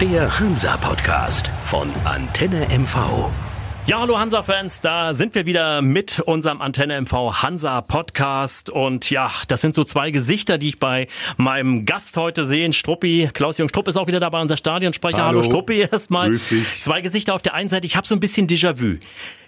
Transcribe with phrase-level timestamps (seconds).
[0.00, 3.28] Der Hansa-Podcast von Antenne MV.
[3.84, 8.70] Ja, hallo Hansa-Fans, da sind wir wieder mit unserem Antenne MV Hansa-Podcast.
[8.70, 11.06] Und ja, das sind so zwei Gesichter, die ich bei
[11.36, 12.72] meinem Gast heute sehe.
[12.72, 15.18] Struppi, Klaus-Jürgen Strupp ist auch wieder dabei, unser Stadionsprecher.
[15.18, 16.34] Hallo, hallo Struppi erstmal.
[16.36, 17.86] Zwei Gesichter auf der einen Seite.
[17.86, 19.00] Ich habe so ein bisschen Déjà-vu.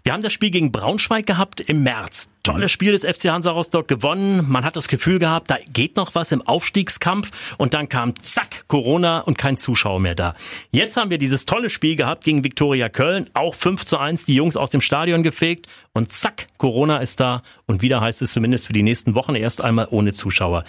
[0.05, 2.29] Wir haben das Spiel gegen Braunschweig gehabt im März.
[2.43, 4.51] Tolles Spiel des FC Hansa Rostock gewonnen.
[4.51, 7.31] Man hat das Gefühl gehabt, da geht noch was im Aufstiegskampf.
[7.57, 10.35] Und dann kam zack, Corona und kein Zuschauer mehr da.
[10.73, 13.31] Jetzt haben wir dieses tolle Spiel gehabt gegen Viktoria Köln.
[13.35, 15.69] Auch 5 zu 1 die Jungs aus dem Stadion gefegt.
[15.93, 17.45] Und zack, Corona ist da.
[17.67, 20.65] Und wieder heißt es zumindest für die nächsten Wochen erst einmal ohne Zuschauer.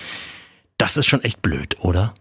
[0.78, 2.14] Das ist schon echt blöd, oder?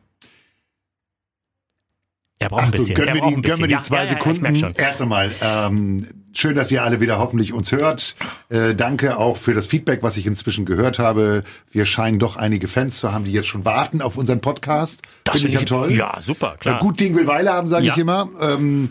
[2.43, 2.95] Er braucht Ach, ein bisschen.
[2.95, 4.75] Gönn mir die, gönn mir die zwei ja, ja, Sekunden.
[4.77, 8.17] Erst einmal, ähm, schön, dass ihr alle wieder hoffentlich uns hört.
[8.49, 11.45] Äh, danke auch für das Feedback, was ich inzwischen gehört habe.
[11.71, 15.03] Wir scheinen doch einige Fans zu haben, die jetzt schon warten auf unseren Podcast.
[15.25, 15.93] Das finde ich ja toll.
[15.93, 16.77] Ja, super, klar.
[16.77, 17.93] Äh, gut Ding will Weile haben, sage ja.
[17.93, 18.29] ich immer.
[18.41, 18.91] Ähm,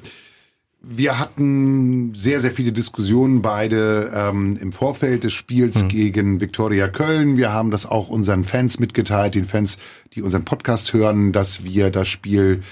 [0.84, 5.88] wir hatten sehr, sehr viele Diskussionen beide ähm, im Vorfeld des Spiels mhm.
[5.90, 7.38] gegen Viktoria Köln.
[7.38, 9.78] Wir haben das auch unseren Fans mitgeteilt, den Fans,
[10.14, 12.64] die unseren Podcast hören, dass wir das Spiel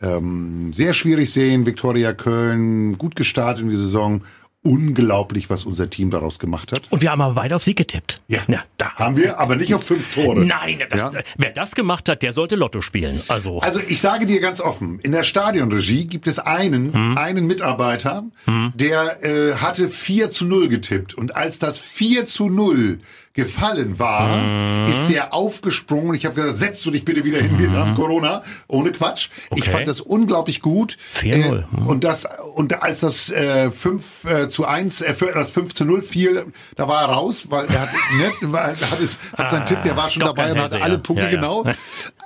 [0.00, 1.66] ähm, sehr schwierig sehen.
[1.66, 4.22] Viktoria Köln gut gestartet in die Saison.
[4.62, 6.82] Unglaublich, was unser Team daraus gemacht hat.
[6.90, 8.20] Und wir haben aber beide auf Sieg getippt.
[8.26, 10.44] Ja, ja da haben wir, aber nicht auf fünf Tore.
[10.44, 11.12] Nein, das, ja?
[11.36, 13.20] wer das gemacht hat, der sollte Lotto spielen.
[13.28, 17.16] Also, also ich sage dir ganz offen: In der Stadionregie gibt es einen, hm.
[17.16, 18.72] einen Mitarbeiter, hm.
[18.74, 21.14] der äh, hatte 4 zu 0 getippt.
[21.14, 22.98] Und als das 4 zu 0
[23.38, 24.90] gefallen war, mhm.
[24.90, 26.14] ist der aufgesprungen.
[26.14, 27.58] Ich habe gesagt, setz du dich bitte wieder hin, mhm.
[27.60, 29.28] wir haben Corona, ohne Quatsch.
[29.48, 29.62] Okay.
[29.62, 30.96] Ich fand das unglaublich gut.
[31.20, 31.34] 4-0.
[31.34, 31.86] Äh, mhm.
[31.86, 36.02] und das und als das äh, 5 äh, zu 1, äh, das 5 zu 0
[36.02, 37.90] fiel, da war er raus, weil er hat,
[38.42, 41.26] ne, hat, es, hat sein ah, Tipp, der war schon dabei und hatte alle Punkte
[41.26, 41.36] ja, ja.
[41.36, 41.64] genau.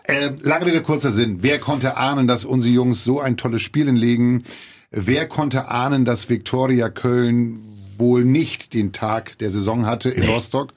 [0.05, 1.39] Äh, lange Rede, kurzer Sinn.
[1.43, 4.43] Wer konnte ahnen, dass unsere Jungs so ein tolles Spiel hinlegen?
[4.91, 7.61] Wer konnte ahnen, dass Viktoria Köln
[7.99, 10.35] wohl nicht den Tag der Saison hatte in nee.
[10.35, 10.73] Rostock?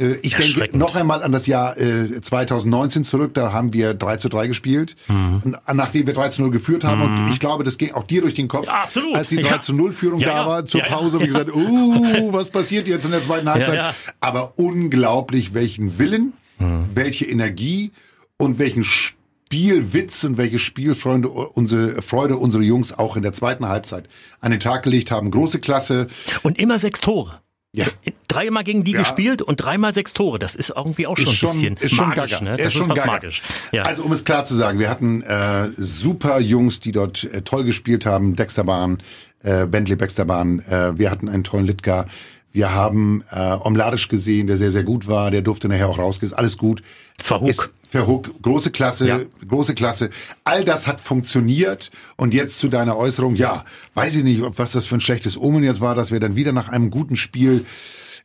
[0.00, 4.16] Äh, ich denke noch einmal an das Jahr 2019 äh, zurück, da haben wir 3
[4.16, 5.56] zu 3 gespielt, mhm.
[5.72, 7.00] nachdem wir 3 zu 0 geführt haben.
[7.00, 7.18] Mhm.
[7.24, 9.14] Und ich glaube, das ging auch dir durch den Kopf, ja, absolut.
[9.14, 11.22] als die 3 zu 0 Führung ja, da war, zur Pause, ja.
[11.24, 13.94] wie gesagt, uh, was passiert jetzt in der zweiten Halbzeit?
[14.20, 16.86] Aber unglaublich, welchen Willen, mhm.
[16.94, 17.92] welche Energie
[18.36, 24.08] und welchen Spielwitz und welche Spielfreunde unsere Freude unsere Jungs auch in der zweiten Halbzeit
[24.40, 25.30] an den Tag gelegt haben.
[25.30, 26.06] Große Klasse.
[26.42, 27.40] Und immer sechs Tore.
[27.72, 27.86] Ja.
[28.26, 29.00] Dreimal gegen die ja.
[29.00, 30.38] gespielt und dreimal sechs Tore.
[30.38, 32.30] Das ist irgendwie auch schon, ist schon ein bisschen ist magisch.
[32.32, 32.56] Schon ne?
[32.56, 33.12] Das ist, schon ist was gaga.
[33.12, 33.42] magisch.
[33.72, 33.82] Ja.
[33.82, 37.64] Also um es klar zu sagen, wir hatten äh, super Jungs, die dort äh, toll
[37.64, 38.34] gespielt haben.
[38.34, 39.02] Dexterbahn,
[39.42, 40.60] äh, Bentley Baxterbahn.
[40.60, 42.06] Äh, wir hatten einen tollen Litka.
[42.52, 45.30] Wir haben äh, Omladisch gesehen, der sehr, sehr gut war.
[45.30, 46.32] Der durfte nachher auch rausgehen.
[46.32, 46.82] Alles gut.
[47.18, 47.72] Verhook.
[47.90, 49.20] Verhook, große Klasse, ja.
[49.48, 50.10] große Klasse.
[50.44, 51.90] All das hat funktioniert.
[52.16, 53.64] Und jetzt zu deiner Äußerung, ja,
[53.94, 56.36] weiß ich nicht, ob was das für ein schlechtes Omen jetzt war, dass wir dann
[56.36, 57.64] wieder nach einem guten Spiel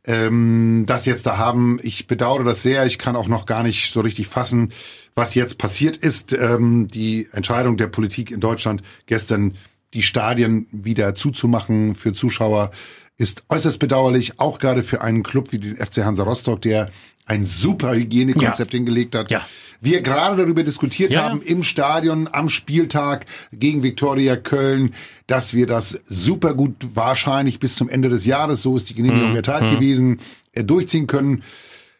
[0.05, 1.79] ähm, das jetzt da haben.
[1.81, 2.85] Ich bedauere das sehr.
[2.85, 4.71] Ich kann auch noch gar nicht so richtig fassen,
[5.15, 6.33] was jetzt passiert ist.
[6.33, 9.55] Ähm, die Entscheidung der Politik in Deutschland gestern,
[9.95, 12.69] die Stadien wieder zuzumachen für Zuschauer,
[13.17, 16.89] ist äußerst bedauerlich, auch gerade für einen Club wie den FC Hansa Rostock, der
[17.25, 18.77] ein super Hygienekonzept ja.
[18.77, 19.31] hingelegt hat.
[19.31, 19.45] Ja.
[19.81, 24.93] Wir gerade darüber diskutiert ja, haben im Stadion am Spieltag gegen Viktoria Köln,
[25.27, 29.31] dass wir das super gut wahrscheinlich bis zum Ende des Jahres, so ist die Genehmigung
[29.31, 29.35] mhm.
[29.35, 29.75] erteilt mhm.
[29.75, 30.19] gewesen,
[30.53, 31.43] äh, durchziehen können.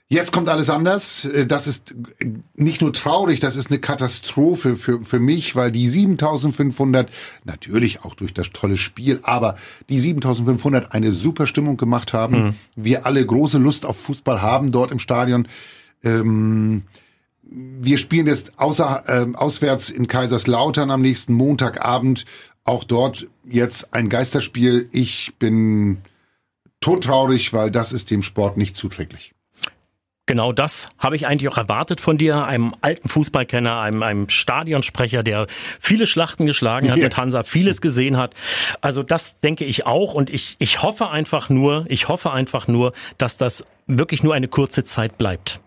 [0.08, 1.26] Jetzt kommt alles anders.
[1.26, 1.96] Äh, das ist
[2.54, 7.10] nicht nur traurig, das ist eine Katastrophe für, für mich, weil die 7500,
[7.44, 9.56] natürlich auch durch das tolle Spiel, aber
[9.90, 12.44] die 7500 eine super Stimmung gemacht haben.
[12.44, 12.56] Mhm.
[12.76, 15.48] Wir alle große Lust auf Fußball haben dort im Stadion.
[16.04, 16.84] Ähm,
[17.42, 22.26] wir spielen jetzt außer, äh, auswärts in Kaiserslautern am nächsten Montagabend.
[22.64, 24.88] Auch dort jetzt ein Geisterspiel.
[24.92, 26.00] Ich bin
[26.80, 29.35] todtraurig, weil das ist dem Sport nicht zuträglich.
[30.28, 35.22] Genau das habe ich eigentlich auch erwartet von dir, einem alten Fußballkenner, einem, einem Stadionsprecher,
[35.22, 35.46] der
[35.80, 38.34] viele Schlachten geschlagen hat mit Hansa, vieles gesehen hat.
[38.82, 42.92] Also das denke ich auch und ich, ich hoffe einfach nur, ich hoffe einfach nur,
[43.20, 45.60] dass das wirklich nur eine kurze Zeit bleibt.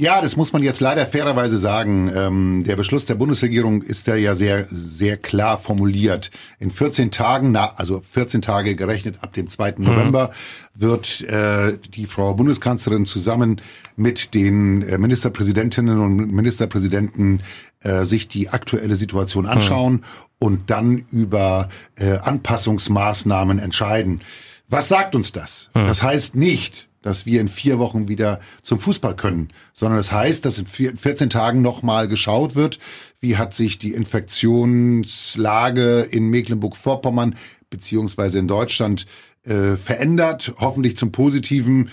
[0.00, 2.08] Ja, das muss man jetzt leider fairerweise sagen.
[2.14, 6.30] Ähm, der Beschluss der Bundesregierung ist da ja sehr, sehr klar formuliert.
[6.60, 9.74] In 14 Tagen, na, also 14 Tage gerechnet ab dem 2.
[9.76, 9.84] Mhm.
[9.84, 10.30] November,
[10.72, 13.60] wird äh, die Frau Bundeskanzlerin zusammen
[13.96, 17.42] mit den äh, Ministerpräsidentinnen und Ministerpräsidenten
[17.80, 19.50] äh, sich die aktuelle Situation mhm.
[19.50, 20.02] anschauen mhm.
[20.38, 24.20] und dann über äh, Anpassungsmaßnahmen entscheiden.
[24.68, 25.68] Was sagt uns das?
[25.74, 25.86] Hm.
[25.86, 30.44] Das heißt nicht, dass wir in vier Wochen wieder zum Fußball können, sondern das heißt,
[30.44, 32.78] dass in 14 Tagen nochmal geschaut wird,
[33.20, 37.36] wie hat sich die Infektionslage in Mecklenburg-Vorpommern
[37.70, 39.06] beziehungsweise in Deutschland
[39.44, 41.90] äh, verändert, hoffentlich zum Positiven.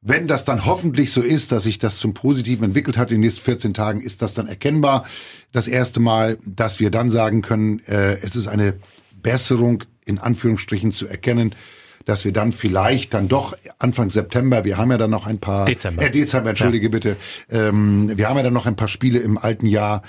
[0.00, 3.22] Wenn das dann hoffentlich so ist, dass sich das zum Positiven entwickelt hat in den
[3.22, 5.06] nächsten 14 Tagen, ist das dann erkennbar.
[5.52, 8.74] Das erste Mal, dass wir dann sagen können, äh, es ist eine
[9.22, 11.54] Besserung in Anführungsstrichen zu erkennen
[12.04, 15.64] dass wir dann vielleicht dann doch Anfang September, wir haben ja dann noch ein paar
[15.64, 16.90] Dezember, äh, Dezember, entschuldige ja.
[16.90, 17.16] bitte,
[17.50, 20.02] ähm, wir haben ja dann noch ein paar Spiele im alten Jahr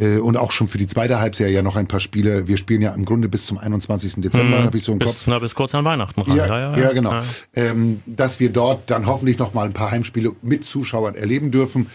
[0.00, 2.48] äh, und auch schon für die zweite Halbserie ja noch ein paar Spiele.
[2.48, 4.14] Wir spielen ja im Grunde bis zum 21.
[4.16, 5.26] Dezember, hm, habe ich so im bis, Kopf.
[5.26, 6.22] Na, bis kurz an Weihnachten.
[6.28, 7.22] Ja, ja, ja, ja genau.
[7.54, 11.88] Ähm, dass wir dort dann hoffentlich noch mal ein paar Heimspiele mit Zuschauern erleben dürfen.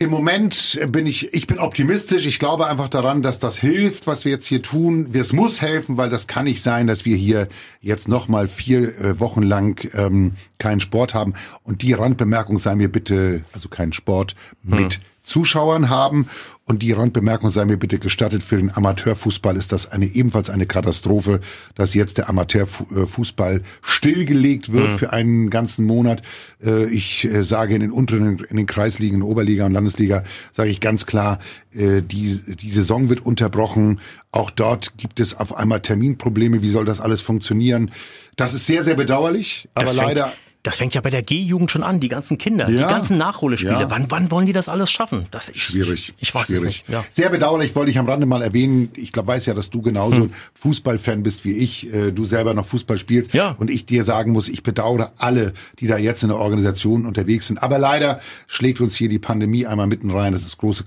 [0.00, 2.24] Im Moment bin ich, ich bin optimistisch.
[2.24, 5.10] Ich glaube einfach daran, dass das hilft, was wir jetzt hier tun.
[5.12, 7.48] Es muss helfen, weil das kann nicht sein, dass wir hier
[7.80, 11.34] jetzt noch mal vier äh, Wochen lang ähm, keinen Sport haben.
[11.64, 15.02] Und die Randbemerkung sei mir bitte, also keinen Sport mit hm.
[15.28, 16.26] Zuschauern haben.
[16.64, 20.66] Und die Randbemerkung sei mir bitte gestattet, für den Amateurfußball ist das eine ebenfalls eine
[20.66, 21.40] Katastrophe,
[21.74, 24.98] dass jetzt der Amateurfußball stillgelegt wird mhm.
[24.98, 26.20] für einen ganzen Monat.
[26.62, 30.80] Äh, ich äh, sage in den unteren, in den Kreisligen, Oberliga und Landesliga, sage ich
[30.80, 31.38] ganz klar,
[31.74, 34.00] äh, die, die Saison wird unterbrochen.
[34.30, 36.60] Auch dort gibt es auf einmal Terminprobleme.
[36.60, 37.92] Wie soll das alles funktionieren?
[38.36, 40.34] Das ist sehr, sehr bedauerlich, aber leider
[40.68, 42.86] das fängt ja bei der G-Jugend schon an, die ganzen Kinder, ja.
[42.86, 43.80] die ganzen Nachholespiele.
[43.80, 43.90] Ja.
[43.90, 45.24] Wann, wann wollen die das alles schaffen?
[45.30, 46.12] Das ist schwierig.
[46.18, 46.60] Ich weiß schwierig.
[46.60, 46.88] es nicht.
[46.90, 47.06] Ja.
[47.10, 48.90] Sehr bedauerlich, wollte ich am Rande mal erwähnen.
[48.94, 50.30] Ich glaube, weiß ja, dass du genauso hm.
[50.52, 51.90] Fußballfan bist wie ich.
[51.90, 53.32] Äh, du selber noch Fußball spielst.
[53.32, 53.56] Ja.
[53.58, 57.46] Und ich dir sagen muss, ich bedauere alle, die da jetzt in der Organisation unterwegs
[57.46, 57.62] sind.
[57.62, 60.34] Aber leider schlägt uns hier die Pandemie einmal mitten rein.
[60.34, 60.84] Das ist große,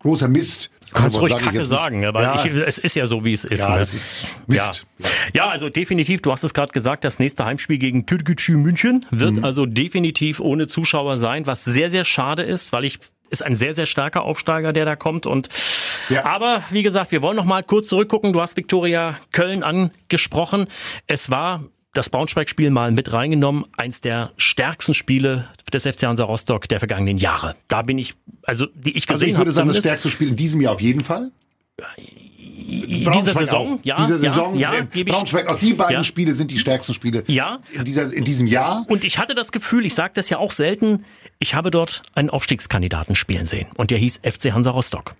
[0.00, 0.72] großer Mist.
[0.90, 3.60] Du kannst ruhig Kacke sagen, aber ja, ich, es ist ja so, wie es ist.
[3.60, 3.80] Ja, ne?
[3.80, 4.86] es ist Mist.
[4.98, 5.08] Ja.
[5.34, 9.36] ja, also definitiv, du hast es gerade gesagt, das nächste Heimspiel gegen Türkgücü München wird
[9.36, 9.44] mhm.
[9.44, 13.00] also definitiv ohne Zuschauer sein, was sehr, sehr schade ist, weil ich
[13.30, 15.26] ist ein sehr, sehr starker Aufsteiger, der da kommt.
[15.26, 15.48] Und
[16.08, 16.24] ja.
[16.24, 18.32] aber wie gesagt, wir wollen noch mal kurz zurückgucken.
[18.32, 20.68] Du hast Viktoria Köln angesprochen.
[21.06, 23.64] Es war das Braunschweig-Spiel mal mit reingenommen.
[23.76, 27.56] Eins der stärksten Spiele des FC Hansa Rostock der vergangenen Jahre.
[27.68, 29.14] Da bin ich, also die ich gesehen habe.
[29.14, 31.30] Also ich würde sagen, das stärkste Spiel in diesem Jahr auf jeden Fall.
[32.66, 33.84] Diese Saison, auch.
[33.84, 36.02] ja, diese Saison, ja, ja äh, Braunschweig, auch die beiden ja.
[36.04, 37.60] Spiele sind die stärksten Spiele ja.
[37.72, 38.84] in, dieser, in diesem Jahr.
[38.88, 41.04] Und ich hatte das Gefühl, ich sage das ja auch selten,
[41.38, 45.14] ich habe dort einen Aufstiegskandidaten spielen sehen und der hieß FC Hansa Rostock.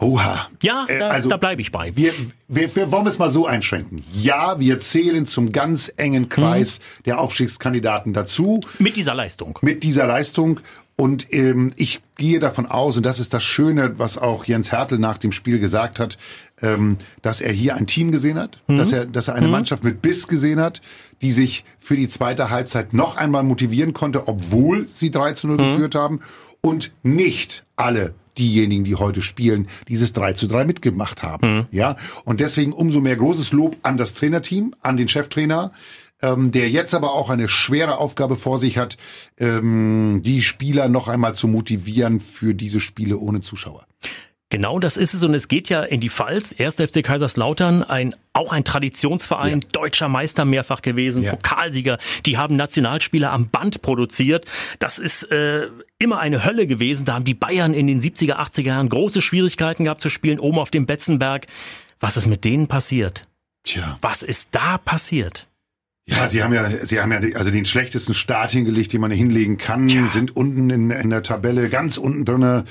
[0.00, 0.48] Oha.
[0.62, 1.94] Ja, äh, da, also, da bleibe ich bei.
[1.94, 2.12] Wir,
[2.48, 4.04] wir, wir wollen es mal so einschränken.
[4.12, 6.82] Ja, wir zählen zum ganz engen Kreis hm.
[7.06, 8.60] der Aufstiegskandidaten dazu.
[8.80, 9.58] Mit dieser Leistung.
[9.62, 10.60] Mit dieser Leistung.
[10.96, 14.98] Und ähm, ich gehe davon aus, und das ist das Schöne, was auch Jens Hertel
[14.98, 16.18] nach dem Spiel gesagt hat,
[16.62, 18.78] ähm, dass er hier ein Team gesehen hat, mhm.
[18.78, 19.52] dass er, dass er eine mhm.
[19.52, 20.80] Mannschaft mit Biss gesehen hat,
[21.20, 25.56] die sich für die zweite Halbzeit noch einmal motivieren konnte, obwohl sie 3 zu 0
[25.56, 25.72] mhm.
[25.72, 26.20] geführt haben
[26.60, 31.56] und nicht alle diejenigen, die heute spielen, dieses 3 zu 3 mitgemacht haben.
[31.56, 31.66] Mhm.
[31.70, 35.72] Ja, und deswegen umso mehr großes Lob an das Trainerteam, an den Cheftrainer,
[36.24, 38.96] ähm, der jetzt aber auch eine schwere Aufgabe vor sich hat,
[39.38, 43.86] ähm, die Spieler noch einmal zu motivieren für diese Spiele ohne Zuschauer.
[44.50, 46.54] Genau das ist es und es geht ja in die Pfalz.
[46.56, 49.68] Erst FC Kaiserslautern, ein, auch ein Traditionsverein, ja.
[49.72, 51.32] deutscher Meister mehrfach gewesen, ja.
[51.32, 51.98] Pokalsieger.
[52.24, 54.44] Die haben Nationalspieler am Band produziert.
[54.78, 55.68] Das ist äh,
[55.98, 57.04] immer eine Hölle gewesen.
[57.04, 60.58] Da haben die Bayern in den 70er, 80er Jahren große Schwierigkeiten gehabt zu spielen, oben
[60.58, 61.48] auf dem Betzenberg.
[61.98, 63.26] Was ist mit denen passiert?
[63.64, 63.98] Tja.
[64.02, 65.48] Was ist da passiert?
[66.06, 69.56] Ja, sie haben ja, sie haben ja also den schlechtesten Start hingelegt, den man hinlegen
[69.56, 70.08] kann, Tja.
[70.12, 72.64] sind unten in, in der Tabelle ganz unten drinne,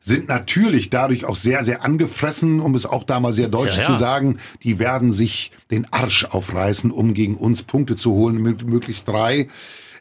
[0.00, 3.82] sind natürlich dadurch auch sehr, sehr angefressen, um es auch da mal sehr deutsch ja,
[3.82, 3.86] ja.
[3.86, 4.38] zu sagen.
[4.64, 9.48] Die werden sich den Arsch aufreißen, um gegen uns Punkte zu holen, möglichst drei.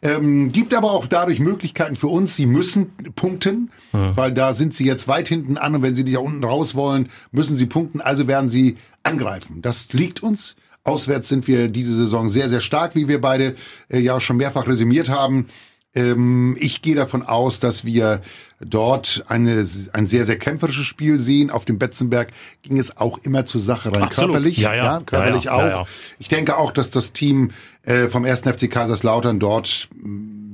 [0.01, 2.37] Ähm, gibt aber auch dadurch Möglichkeiten für uns.
[2.37, 4.15] Sie müssen punkten, mhm.
[4.15, 7.09] weil da sind sie jetzt weit hinten an und wenn sie da unten raus wollen,
[7.31, 7.99] müssen sie punkten.
[7.99, 9.61] Also werden sie angreifen.
[9.61, 10.55] Das liegt uns.
[10.89, 13.55] Auswärts sind wir diese Saison sehr, sehr stark, wie wir beide
[13.89, 15.47] äh, ja schon mehrfach resümiert haben.
[15.95, 18.21] Ähm, ich gehe davon aus, dass wir
[18.59, 21.49] dort eine, ein sehr, sehr kämpferisches Spiel sehen.
[21.49, 22.29] Auf dem Betzenberg
[22.61, 24.03] ging es auch immer zur Sache rein.
[24.03, 24.31] Absolut.
[24.31, 24.83] Körperlich, ja, ja.
[24.83, 25.79] ja körperlich ja, ja.
[25.81, 25.87] auch.
[26.19, 27.51] Ich denke auch, dass das Team
[27.83, 29.89] äh, vom ersten FC Kaiserslautern dort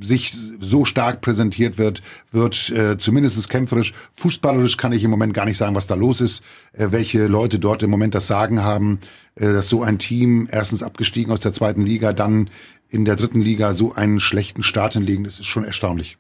[0.02, 2.02] sich so stark präsentiert wird,
[2.32, 3.94] wird äh, zumindest kämpferisch.
[4.16, 7.60] Fußballerisch kann ich im Moment gar nicht sagen, was da los ist, äh, welche Leute
[7.60, 9.00] dort im Moment das Sagen haben,
[9.36, 12.50] äh, dass so ein Team erstens abgestiegen aus der zweiten Liga, dann
[12.90, 16.18] in der dritten Liga so einen schlechten Start hinlegen, das ist schon erstaunlich.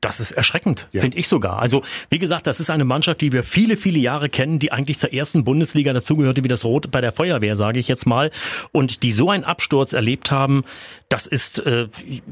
[0.00, 1.00] Das ist erschreckend, ja.
[1.00, 1.58] finde ich sogar.
[1.58, 4.98] Also, wie gesagt, das ist eine Mannschaft, die wir viele, viele Jahre kennen, die eigentlich
[4.98, 8.30] zur ersten Bundesliga dazugehörte, wie das Rot bei der Feuerwehr, sage ich jetzt mal.
[8.72, 10.64] Und die so einen Absturz erlebt haben,
[11.08, 11.88] das ist, äh,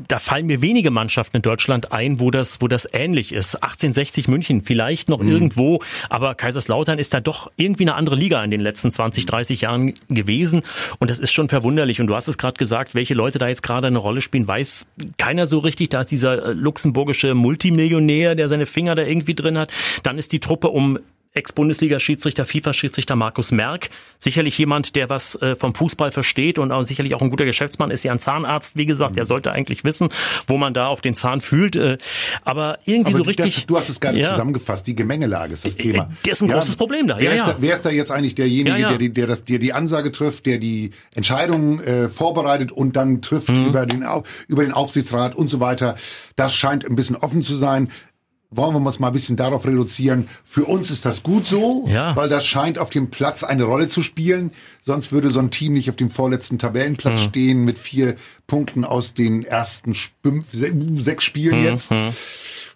[0.09, 3.57] da fallen mir wenige Mannschaften in Deutschland ein, wo das, wo das ähnlich ist.
[3.57, 5.31] 1860 München vielleicht noch mhm.
[5.31, 5.81] irgendwo,
[6.11, 9.95] aber Kaiserslautern ist da doch irgendwie eine andere Liga in den letzten 20, 30 Jahren
[10.09, 10.63] gewesen.
[10.99, 12.01] Und das ist schon verwunderlich.
[12.01, 14.87] Und du hast es gerade gesagt, welche Leute da jetzt gerade eine Rolle spielen, weiß
[15.19, 15.91] keiner so richtig.
[15.91, 19.73] Da ist dieser äh, luxemburgische Multimillionär, der seine Finger da irgendwie drin hat.
[20.03, 20.99] Dann ist die Truppe um
[21.35, 23.91] Ex-Bundesliga-Schiedsrichter, FIFA-Schiedsrichter Markus Merck.
[24.19, 27.91] Sicherlich jemand, der was äh, vom Fußball versteht und auch sicherlich auch ein guter Geschäftsmann
[27.91, 30.11] ist ja ein Zahnarzt, wie gesagt, der sollte eigentlich wissen,
[30.47, 31.75] wo man da auf den Zahn fühlt.
[31.75, 31.99] Äh,
[32.45, 33.55] aber irgendwie aber so richtig.
[33.55, 34.31] Das, du hast es gerade ja.
[34.31, 36.11] zusammengefasst, die Gemengelage ist das Thema.
[36.23, 37.19] Das ist ein ja, großes Problem da.
[37.19, 39.59] Wer, ja, ist da, wer ist da jetzt eigentlich derjenige, Der, die, der, das, der
[39.59, 43.67] die Ansage trifft, der die Entscheidung äh, vorbereitet und dann trifft mhm.
[43.67, 44.07] über, den,
[44.47, 45.97] über den Aufsichtsrat und so weiter?
[46.37, 47.91] Das scheint ein bisschen offen zu sein
[48.57, 50.29] wollen wir uns mal ein bisschen darauf reduzieren.
[50.45, 52.15] Für uns ist das gut so, ja.
[52.17, 54.53] weil das scheint auf dem Platz eine Rolle zu spielen.
[54.83, 57.29] Sonst würde so ein Team nicht auf dem vorletzten Tabellenplatz mhm.
[57.29, 61.65] stehen mit vier Punkten aus den ersten fünf, sechs Spielen mhm.
[61.65, 61.91] jetzt.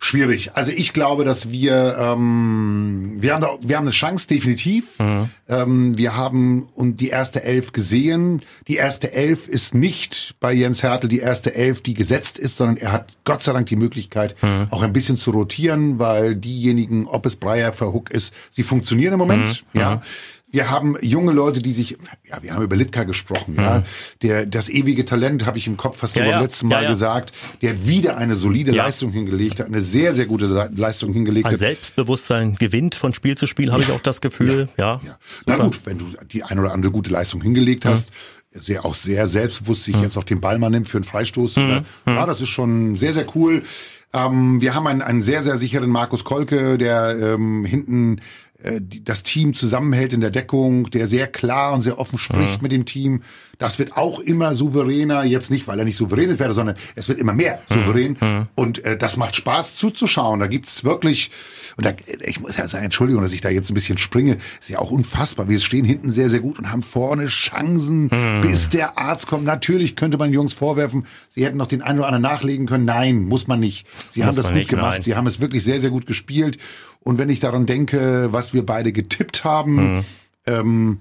[0.01, 0.51] Mhm schwierig.
[0.55, 4.99] Also ich glaube, dass wir ähm, wir haben da, wir haben eine Chance definitiv.
[4.99, 5.31] Mhm.
[5.49, 8.43] Ähm, wir haben und die erste Elf gesehen.
[8.67, 12.77] Die erste Elf ist nicht bei Jens Hertel die erste Elf, die gesetzt ist, sondern
[12.77, 14.69] er hat Gott sei Dank die Möglichkeit, mhm.
[14.71, 19.19] auch ein bisschen zu rotieren, weil diejenigen, ob es Breyer, Verhook ist, sie funktionieren im
[19.19, 19.65] Moment.
[19.73, 19.81] Mhm.
[19.81, 20.03] Ja.
[20.49, 20.53] Mhm.
[20.53, 23.61] Wir haben junge Leute, die sich, ja, wir haben über Litka gesprochen, mhm.
[23.61, 23.83] ja.
[24.23, 26.41] Der, das ewige Talent habe ich im Kopf fast ja, beim ja.
[26.41, 30.71] letzten Mal ja, gesagt, der wieder eine solide Leistung hingelegt hat, eine sehr, sehr gute
[30.75, 31.53] Leistung hingelegt hat.
[31.53, 35.01] Ein Selbstbewusstsein gewinnt von Spiel zu Spiel, habe ich auch das Gefühl, ja.
[35.05, 35.19] ja.
[35.47, 37.91] Na gut, wenn du die eine oder andere gute Leistung hingelegt mhm.
[37.91, 38.11] hast,
[38.51, 40.05] sehr, auch sehr selbstbewusst sich mhm.
[40.05, 41.65] jetzt auch den Ball mal nimmt für einen Freistoß, mhm.
[41.65, 42.15] oder, mhm.
[42.15, 43.63] ja, das ist schon sehr, sehr cool.
[44.15, 48.21] Ähm, wir haben einen, einen sehr, sehr sicheren Markus Kolke, der ähm, hinten
[48.61, 52.63] das Team zusammenhält in der Deckung, der sehr klar und sehr offen spricht mhm.
[52.63, 53.23] mit dem Team.
[53.59, 57.21] Das wird auch immer souveräner, jetzt nicht, weil er nicht souverän ist, sondern es wird
[57.21, 58.17] immer mehr souverän.
[58.21, 58.47] Mhm.
[58.57, 60.41] Und äh, das macht Spaß zuzuschauen.
[60.41, 61.31] Da gibt's wirklich,
[61.77, 61.93] und da,
[62.25, 64.91] ich muss ja sagen, Entschuldigung, dass ich da jetzt ein bisschen springe, ist ja auch
[64.91, 65.49] unfassbar.
[65.49, 68.41] Wir stehen hinten sehr, sehr gut und haben vorne Chancen, mhm.
[68.41, 69.45] bis der Arzt kommt.
[69.45, 72.87] Natürlich könnte man Jungs vorwerfen, sie hätten noch den einen oder anderen nachlegen können.
[72.87, 73.87] Nein, muss man nicht.
[74.11, 74.95] Sie muss haben das gut nicht, gemacht.
[74.95, 75.03] Nein.
[75.03, 76.59] Sie haben es wirklich sehr, sehr gut gespielt.
[77.01, 80.05] Und wenn ich daran denke, was wir beide getippt haben, mhm.
[80.47, 80.99] ähm,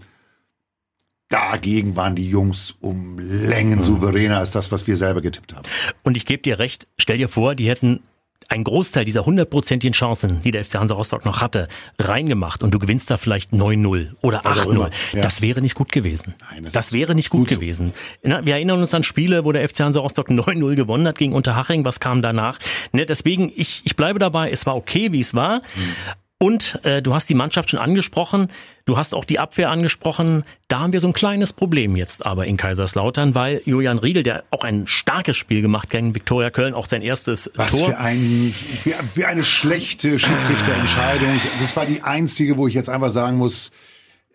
[1.30, 3.84] dagegen waren die Jungs um Längen mhm.
[3.84, 5.68] souveräner als das, was wir selber getippt haben.
[6.04, 8.02] Und ich gebe dir recht, stell dir vor, die hätten
[8.50, 11.68] ein Großteil dieser hundertprozentigen Chancen, die der FC Hansa Rostock noch hatte,
[12.00, 14.90] reingemacht und du gewinnst da vielleicht 9-0 oder 8-0.
[15.14, 15.22] Ja.
[15.22, 16.36] Das wäre nicht gut gewesen.
[16.52, 17.94] Nein, das, das wäre nicht gut, gut gewesen.
[18.24, 18.30] So.
[18.30, 21.84] Wir erinnern uns an Spiele, wo der FC Hansa Rostock 9-0 gewonnen hat gegen Unterhaching.
[21.86, 22.60] Was kam danach?
[22.92, 25.60] Ne, deswegen, ich, ich bleibe dabei, es war okay, wie es war.
[25.60, 25.94] Mhm.
[26.40, 28.52] Und äh, du hast die Mannschaft schon angesprochen,
[28.86, 30.44] du hast auch die Abwehr angesprochen.
[30.68, 34.44] Da haben wir so ein kleines Problem jetzt aber in Kaiserslautern, weil Julian Riedel, der
[34.52, 37.90] auch ein starkes Spiel gemacht gegen Viktoria Köln, auch sein erstes Was Tor.
[37.90, 38.54] Für, ein,
[38.84, 41.42] für, für eine schlechte Schiedsrichterentscheidung.
[41.60, 43.72] Das war die einzige, wo ich jetzt einfach sagen muss,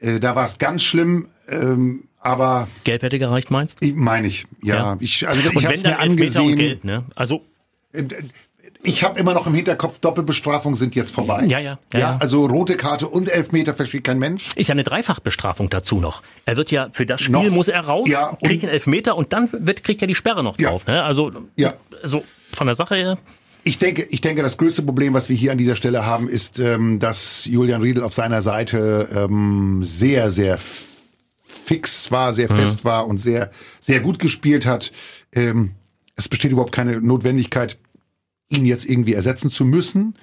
[0.00, 1.28] äh, da war es ganz schlimm.
[1.48, 3.78] Ähm, aber Gelb hätte gereicht, meinst?
[3.80, 4.74] Meine ich, ja.
[4.74, 4.96] ja.
[4.98, 6.56] Ich, also ich habe mir angesehen.
[6.56, 7.04] Gelb, ne?
[7.14, 7.44] Also
[7.92, 8.02] äh,
[8.84, 11.44] ich habe immer noch im Hinterkopf, Doppelbestrafung sind jetzt vorbei.
[11.46, 11.98] Ja, ja, ja.
[11.98, 14.48] ja also rote Karte und Elfmeter versteht kein Mensch.
[14.56, 16.22] Ist ja eine Dreifachbestrafung dazu noch.
[16.46, 19.32] Er wird ja für das Spiel noch, muss er raus, ja, kriegt einen Elfmeter und
[19.32, 20.84] dann wird, kriegt er die Sperre noch drauf.
[20.86, 20.94] Ja.
[20.94, 21.02] Ne?
[21.04, 21.74] Also, ja.
[22.02, 23.18] so von der Sache her.
[23.64, 26.58] Ich denke, ich denke, das größte Problem, was wir hier an dieser Stelle haben, ist,
[26.58, 30.58] ähm, dass Julian Riedel auf seiner Seite ähm, sehr, sehr
[31.40, 32.56] fix war, sehr mhm.
[32.56, 34.90] fest war und sehr, sehr gut gespielt hat.
[35.32, 35.72] Ähm,
[36.16, 37.78] es besteht überhaupt keine Notwendigkeit,
[38.52, 40.14] ihn jetzt irgendwie ersetzen zu müssen.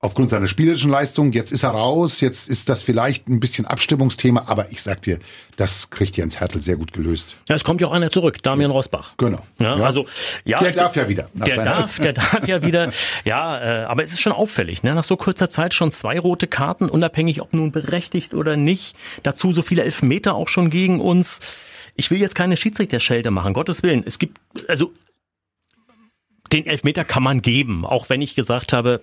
[0.00, 4.44] Aufgrund seiner spielerischen Leistung, jetzt ist er raus, jetzt ist das vielleicht ein bisschen Abstimmungsthema,
[4.46, 5.18] aber ich sag dir,
[5.56, 7.34] das kriegt Jens Hertel sehr gut gelöst.
[7.48, 9.14] Ja, es kommt ja auch einer zurück, Damian Rosbach.
[9.16, 9.42] Genau.
[9.58, 9.84] Ja, ja.
[9.84, 10.06] Also,
[10.44, 11.28] ja, der darf ja wieder.
[11.34, 12.92] Der darf, der darf ja wieder.
[13.24, 14.94] Ja, äh, aber es ist schon auffällig, ne?
[14.94, 18.94] nach so kurzer Zeit schon zwei rote Karten, unabhängig ob nun berechtigt oder nicht.
[19.24, 21.40] Dazu so viele Elfmeter auch schon gegen uns.
[21.96, 24.04] Ich will jetzt keine Schiedsrichterschelte machen, Gottes Willen.
[24.06, 24.92] Es gibt, also
[26.52, 29.00] den Elfmeter kann man geben, auch wenn ich gesagt habe,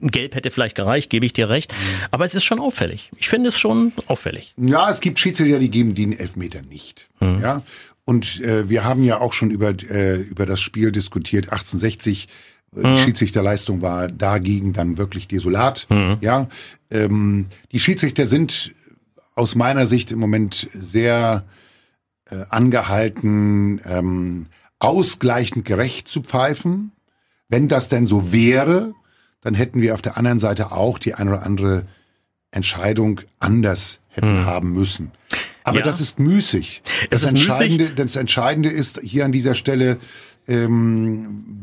[0.00, 1.74] Gelb hätte vielleicht gereicht, gebe ich dir recht.
[2.10, 3.10] Aber es ist schon auffällig.
[3.18, 4.54] Ich finde es schon auffällig.
[4.56, 7.08] Ja, es gibt Schiedsrichter, die geben den Elfmeter nicht.
[7.20, 7.40] Mhm.
[7.40, 7.62] Ja.
[8.04, 12.28] Und äh, wir haben ja auch schon über, äh, über das Spiel diskutiert, 1860.
[12.76, 12.98] Äh, die mhm.
[12.98, 15.86] Schiedsrichterleistung war dagegen dann wirklich desolat.
[15.88, 16.18] Mhm.
[16.20, 16.48] Ja,
[16.90, 18.72] ähm, die Schiedsrichter sind
[19.34, 21.44] aus meiner Sicht im Moment sehr
[22.30, 24.46] äh, angehalten, ähm,
[24.84, 26.92] ausgleichend gerecht zu pfeifen.
[27.48, 28.94] wenn das denn so wäre,
[29.40, 31.86] dann hätten wir auf der anderen Seite auch die ein oder andere
[32.50, 34.46] Entscheidung anders hätten hm.
[34.46, 35.12] haben müssen.
[35.62, 35.84] Aber ja.
[35.84, 36.82] das ist müßig.
[37.10, 37.96] Das, das Entscheidende, müßig.
[37.96, 39.98] das Entscheidende ist hier an dieser Stelle,
[40.48, 41.62] ähm,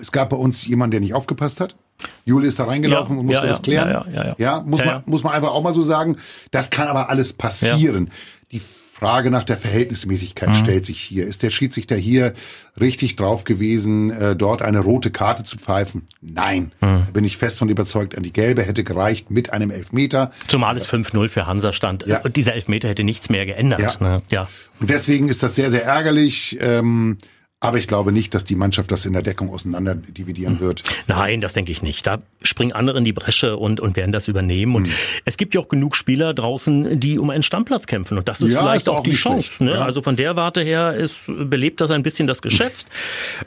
[0.00, 1.76] es gab bei uns jemanden, der nicht aufgepasst hat.
[2.24, 4.34] Jule ist da reingelaufen ja, und musste ja, das klären.
[4.38, 4.62] Ja.
[4.62, 6.16] muss man muss man einfach auch mal so sagen.
[6.50, 8.10] Das kann aber alles passieren.
[8.52, 8.62] Die
[9.00, 10.54] Frage nach der Verhältnismäßigkeit mhm.
[10.54, 11.26] stellt sich hier.
[11.26, 12.34] Ist der Schiedsrichter hier
[12.78, 16.06] richtig drauf gewesen, äh, dort eine rote Karte zu pfeifen?
[16.20, 16.72] Nein.
[16.82, 17.04] Mhm.
[17.06, 18.14] Da bin ich fest von überzeugt.
[18.14, 20.32] An die gelbe hätte gereicht mit einem Elfmeter.
[20.48, 22.06] Zumal es 5-0 für Hansa stand.
[22.06, 22.20] Ja.
[22.20, 23.98] Und dieser Elfmeter hätte nichts mehr geändert.
[24.00, 24.06] Ja.
[24.06, 24.22] Ne?
[24.28, 24.48] ja.
[24.80, 26.58] Und deswegen ist das sehr, sehr ärgerlich.
[26.60, 27.16] Ähm,
[27.62, 30.60] aber ich glaube nicht, dass die Mannschaft das in der Deckung auseinander dividieren hm.
[30.60, 30.82] wird.
[31.06, 32.06] Nein, das denke ich nicht.
[32.06, 34.74] Da springen andere in die Bresche und, und werden das übernehmen.
[34.74, 34.92] Und mhm.
[35.26, 38.16] es gibt ja auch genug Spieler draußen, die um einen Stammplatz kämpfen.
[38.16, 39.62] Und das ist ja, vielleicht ist auch, auch die Chance.
[39.64, 39.72] Ne?
[39.72, 39.82] Ja.
[39.82, 42.86] Also von der Warte her ist, belebt das ein bisschen das Geschäft.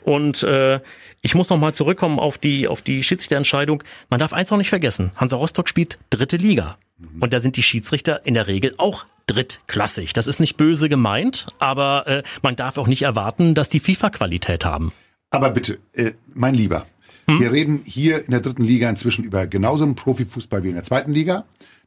[0.04, 0.78] und äh,
[1.20, 3.82] ich muss noch mal zurückkommen auf die, auf die Schiedsrichterentscheidung.
[4.10, 5.10] Man darf eins noch nicht vergessen.
[5.16, 6.78] Hansa Rostock spielt dritte Liga.
[6.98, 7.20] Mhm.
[7.20, 10.12] Und da sind die Schiedsrichter in der Regel auch drittklassig.
[10.12, 14.64] Das ist nicht böse gemeint, aber äh, man darf auch nicht erwarten, dass die FIFA-Qualität
[14.64, 14.92] haben.
[15.30, 16.86] Aber bitte, äh, mein Lieber,
[17.26, 17.40] hm?
[17.40, 20.84] wir reden hier in der dritten Liga inzwischen über genauso einen Profifußball wie in der
[20.84, 21.44] zweiten Liga.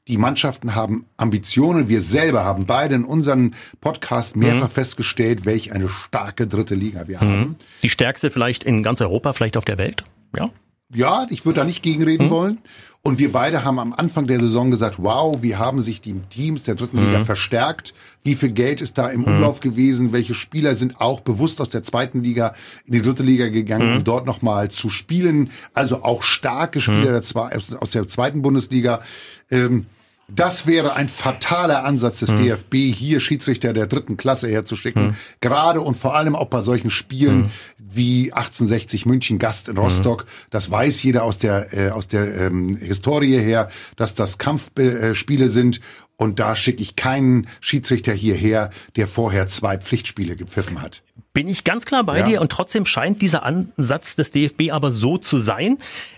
[0.07, 1.89] Die Mannschaften haben Ambitionen.
[1.89, 4.73] Wir selber haben beide in unseren Podcast mehrfach mhm.
[4.73, 7.29] festgestellt, welch eine starke dritte Liga wir mhm.
[7.29, 7.55] haben.
[7.83, 10.03] Die stärkste vielleicht in ganz Europa, vielleicht auf der Welt.
[10.35, 10.49] Ja.
[10.93, 12.31] Ja, ich würde da nicht gegenreden mhm.
[12.31, 12.57] wollen.
[13.03, 16.63] Und wir beide haben am Anfang der Saison gesagt, wow, wie haben sich die Teams
[16.63, 17.25] der dritten Liga mhm.
[17.25, 17.93] verstärkt?
[18.23, 19.27] Wie viel Geld ist da im mhm.
[19.27, 20.11] Umlauf gewesen?
[20.11, 22.53] Welche Spieler sind auch bewusst aus der zweiten Liga
[22.85, 24.03] in die dritte Liga gegangen, um mhm.
[24.03, 25.51] dort nochmal zu spielen?
[25.73, 27.77] Also auch starke Spieler mhm.
[27.79, 29.01] aus der zweiten Bundesliga.
[29.49, 29.85] Ähm,
[30.29, 32.43] das wäre ein fataler Ansatz des mhm.
[32.43, 35.07] DFB, hier Schiedsrichter der dritten Klasse herzuschicken.
[35.07, 35.15] Mhm.
[35.39, 37.51] Gerade und vor allem auch bei solchen Spielen mhm.
[37.77, 40.25] wie 1860 München Gast in Rostock.
[40.49, 45.79] Das weiß jeder aus der, äh, aus der ähm, Historie her, dass das Kampfspiele sind.
[46.17, 51.03] Und da schicke ich keinen Schiedsrichter hierher, der vorher zwei Pflichtspiele gepfiffen hat.
[51.31, 52.25] Bin ich ganz klar bei ja.
[52.25, 55.77] dir und trotzdem scheint dieser Ansatz des DFB aber so zu sein.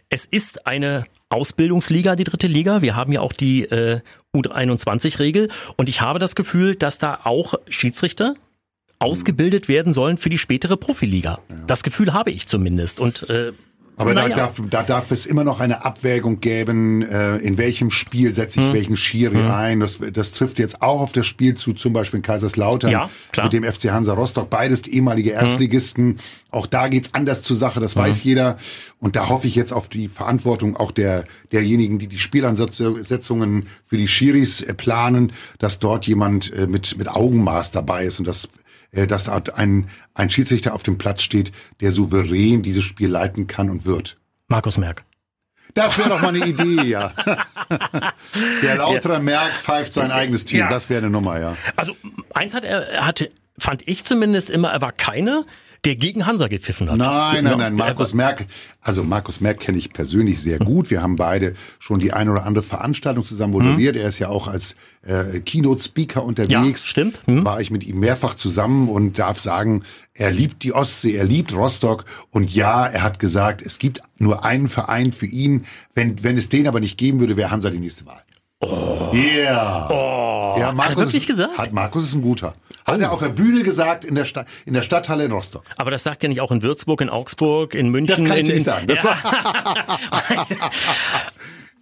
[0.10, 2.81] Es ist eine Ausbildungsliga, die dritte Liga.
[2.81, 4.01] Wir haben ja auch die äh,
[4.36, 5.50] U21-Regel.
[5.77, 8.33] Und ich habe das Gefühl, dass da auch Schiedsrichter
[9.00, 11.39] ausgebildet werden sollen für die spätere Profiliga.
[11.50, 11.55] Ja.
[11.68, 13.00] Das Gefühl habe ich zumindest.
[13.00, 13.53] Und äh,
[14.00, 14.29] aber naja.
[14.29, 18.62] da, darf, da darf es immer noch eine Abwägung geben, äh, in welchem Spiel setze
[18.62, 18.74] ich hm.
[18.74, 19.51] welchen Schiri hm.
[19.51, 19.79] ein.
[19.81, 23.09] Das, das trifft jetzt auch auf das Spiel zu, zum Beispiel in Kaiserslautern ja,
[23.44, 24.50] mit dem FC Hansa Rostock.
[24.50, 25.40] Beides ehemalige hm.
[25.40, 26.05] Erstligisten.
[26.12, 26.18] Hm.
[26.50, 28.03] Auch da geht's anders zur Sache, das hm.
[28.03, 28.57] weiß jeder.
[29.00, 33.98] Und da hoffe ich jetzt auf die Verantwortung auch der derjenigen, die die Spielansetzungen für
[33.98, 38.48] die Schiris äh, planen, dass dort jemand äh, mit, mit Augenmaß dabei ist und das
[38.92, 43.86] dass ein, ein Schiedsrichter auf dem Platz steht, der souverän dieses Spiel leiten kann und
[43.86, 44.18] wird.
[44.48, 45.06] Markus Merck.
[45.75, 47.12] Das wäre doch mal eine Idee, ja.
[48.64, 49.20] Der lautere ja.
[49.20, 50.62] Merck pfeift sein eigenes Team.
[50.62, 50.70] Ja.
[50.70, 51.56] Das wäre eine Nummer, ja.
[51.75, 51.96] Also
[52.34, 55.46] eins hat er, er hatte, fand ich zumindest immer, er war keine
[55.85, 56.98] der gegen Hansa gepfiffen hat.
[56.98, 57.75] Nein, nein, nein.
[57.75, 58.46] Markus Merck,
[58.81, 60.89] also Markus Merck kenne ich persönlich sehr gut.
[60.89, 63.96] Wir haben beide schon die eine oder andere Veranstaltung zusammen moderiert.
[63.96, 64.01] Mhm.
[64.01, 66.51] Er ist ja auch als äh, Keynote-Speaker unterwegs.
[66.85, 67.22] Ja, stimmt.
[67.27, 67.46] Mhm.
[67.46, 71.53] War ich mit ihm mehrfach zusammen und darf sagen, er liebt die Ostsee, er liebt
[71.53, 75.65] Rostock und ja, er hat gesagt, es gibt nur einen Verein für ihn.
[75.96, 78.22] Wenn, wenn es den aber nicht geben würde, wäre Hansa die nächste Wahl.
[78.61, 79.11] Oh.
[79.13, 79.89] Yeah.
[79.89, 80.59] Oh.
[80.59, 81.57] Ja, Markus, hat er wirklich gesagt?
[81.57, 82.53] Hat, Markus ist ein guter.
[82.85, 83.01] Hat oh.
[83.01, 85.63] er auf der Bühne gesagt in der, Sta in der Stadthalle in Rostock.
[85.77, 88.25] Aber das sagt er nicht auch in Würzburg, in Augsburg, in München.
[88.25, 88.87] Das kann ich in, nicht sagen.
[88.89, 89.98] Ja.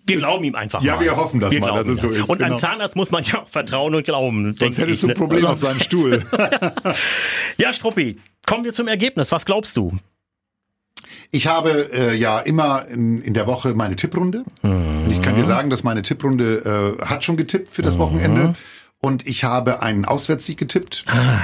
[0.05, 1.03] wir glauben ihm einfach ja, mal.
[1.03, 2.29] Ja, wir hoffen das wir mal, dass es so ist.
[2.29, 2.51] Und genau.
[2.51, 4.53] einem Zahnarzt muss man ja auch vertrauen und glauben.
[4.53, 5.15] Sonst hättest du ein ne?
[5.15, 6.23] Problem auf seinem Stuhl.
[7.57, 9.31] ja, Struppi, kommen wir zum Ergebnis.
[9.31, 9.97] Was glaubst du?
[11.31, 14.43] Ich habe äh, ja immer in, in der Woche meine Tipprunde.
[14.61, 15.05] Mhm.
[15.05, 17.99] Und ich kann dir sagen, dass meine Tipprunde äh, hat schon getippt für das mhm.
[17.99, 18.53] Wochenende.
[18.99, 21.05] Und ich habe einen Auswärtssieg getippt.
[21.07, 21.39] Ah,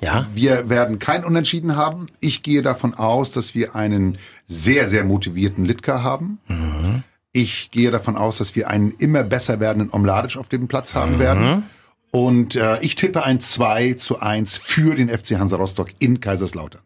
[0.00, 0.26] ja.
[0.34, 2.08] Wir werden kein Unentschieden haben.
[2.20, 6.38] Ich gehe davon aus, dass wir einen sehr, sehr motivierten Litka haben.
[6.48, 7.02] Mhm.
[7.32, 11.16] Ich gehe davon aus, dass wir einen immer besser werdenden Omladic auf dem Platz haben
[11.16, 11.18] mhm.
[11.18, 11.62] werden.
[12.10, 16.80] Und äh, ich tippe ein 2 zu 1 für den FC Hansa Rostock in Kaiserslautern.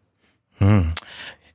[0.59, 0.93] Mhm.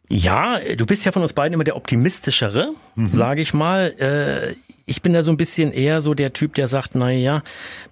[0.09, 3.13] Ja, du bist ja von uns beiden immer der optimistischere, mhm.
[3.13, 3.93] sage ich mal.
[3.99, 7.43] Äh, ich bin da so ein bisschen eher so der Typ, der sagt, na ja,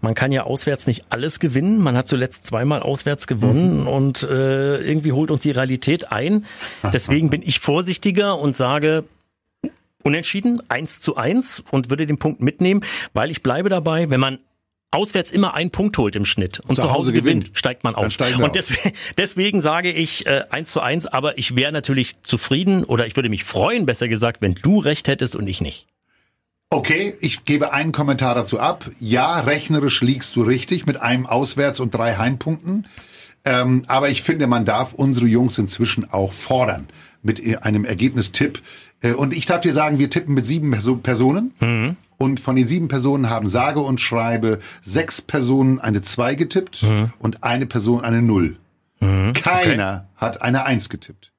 [0.01, 1.79] man kann ja auswärts nicht alles gewinnen.
[1.79, 3.89] Man hat zuletzt zweimal auswärts gewonnen mhm.
[3.89, 6.47] und äh, irgendwie holt uns die Realität ein.
[6.93, 9.05] Deswegen bin ich vorsichtiger und sage,
[10.05, 14.39] unentschieden, eins zu eins und würde den Punkt mitnehmen, weil ich bleibe dabei, wenn man
[14.95, 17.85] auswärts immer einen Punkt holt im Schnitt und zu, zu Hause, Hause gewinnt, gewinnt, steigt
[17.85, 18.05] man auf.
[18.05, 23.07] Und deswegen, deswegen sage ich äh, 1 zu 1, aber ich wäre natürlich zufrieden oder
[23.07, 25.87] ich würde mich freuen, besser gesagt, wenn du recht hättest und ich nicht.
[26.71, 28.91] Okay, ich gebe einen Kommentar dazu ab.
[28.99, 32.87] Ja, rechnerisch liegst du richtig mit einem Auswärts- und drei Heimpunkten.
[33.45, 36.89] Ähm, aber ich finde, man darf unsere Jungs inzwischen auch fordern
[37.23, 38.63] mit einem Ergebnistipp.
[39.05, 40.71] Äh, und ich darf dir sagen, wir tippen mit sieben
[41.03, 41.53] Personen.
[41.61, 41.97] Mhm.
[42.17, 47.13] Und von den sieben Personen haben sage und schreibe sechs Personen eine zwei getippt mhm.
[47.19, 48.57] und eine Person eine null.
[49.01, 49.35] Mhm.
[49.35, 50.25] Keiner okay.
[50.25, 51.33] hat eine eins getippt.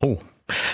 [0.00, 0.18] Oh.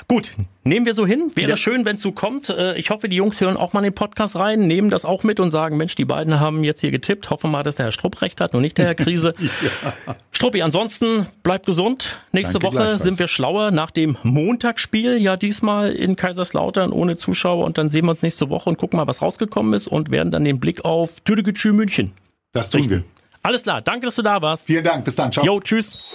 [0.08, 0.32] Gut,
[0.62, 1.32] nehmen wir so hin.
[1.34, 1.56] Wäre ja.
[1.56, 2.48] schön, wenn es so kommt.
[2.48, 5.24] Äh, ich hoffe, die Jungs hören auch mal in den Podcast rein, nehmen das auch
[5.24, 7.30] mit und sagen, Mensch, die beiden haben jetzt hier getippt.
[7.30, 9.34] Hoffen mal, dass der Herr Strupp recht hat und nicht der Herr Krise.
[9.40, 10.14] ja.
[10.30, 12.20] Struppi, ansonsten bleibt gesund.
[12.32, 15.16] Nächste Danke Woche sind wir schlauer nach dem Montagsspiel.
[15.18, 17.64] Ja, diesmal in Kaiserslautern ohne Zuschauer.
[17.64, 20.30] Und dann sehen wir uns nächste Woche und gucken mal, was rausgekommen ist und werden
[20.30, 22.12] dann den Blick auf Türkgücü München.
[22.52, 22.94] Das tun richten.
[22.98, 23.04] wir.
[23.42, 23.82] Alles klar.
[23.82, 24.66] Danke, dass du da warst.
[24.66, 25.04] Vielen Dank.
[25.04, 25.32] Bis dann.
[25.32, 25.44] Ciao.
[25.44, 26.14] Jo, tschüss.